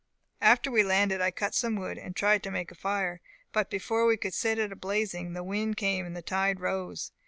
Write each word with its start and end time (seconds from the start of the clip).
"After 0.41 0.71
we 0.71 0.81
landed 0.81 1.21
I 1.21 1.29
cut 1.29 1.53
some 1.53 1.75
wood, 1.75 1.99
and 1.99 2.15
tried 2.15 2.41
to 2.41 2.49
make 2.49 2.71
a 2.71 2.75
fire; 2.75 3.21
but 3.53 3.69
before 3.69 4.07
we 4.07 4.17
could 4.17 4.33
set 4.33 4.57
it 4.57 4.71
a 4.71 4.75
blazing 4.75 5.33
the 5.33 5.43
wind 5.43 5.77
came 5.77 6.07
and 6.07 6.17
the 6.17 6.23
tide 6.23 6.59
rose. 6.59 7.11